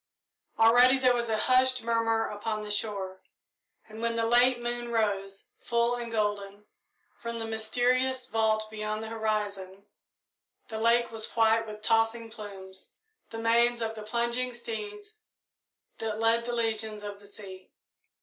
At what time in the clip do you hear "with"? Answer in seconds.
11.67-11.83